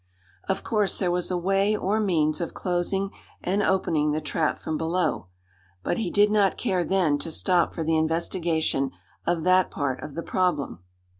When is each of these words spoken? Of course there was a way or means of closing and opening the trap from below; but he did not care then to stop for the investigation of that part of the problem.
Of 0.49 0.63
course 0.63 0.97
there 0.97 1.11
was 1.11 1.29
a 1.29 1.37
way 1.37 1.77
or 1.77 1.99
means 1.99 2.41
of 2.41 2.55
closing 2.55 3.11
and 3.43 3.61
opening 3.61 4.13
the 4.13 4.19
trap 4.19 4.57
from 4.57 4.75
below; 4.75 5.27
but 5.83 5.99
he 5.99 6.09
did 6.09 6.31
not 6.31 6.57
care 6.57 6.83
then 6.83 7.19
to 7.19 7.29
stop 7.29 7.71
for 7.75 7.83
the 7.83 7.97
investigation 7.97 8.89
of 9.27 9.43
that 9.43 9.69
part 9.69 10.01
of 10.01 10.15
the 10.15 10.23
problem. 10.23 10.79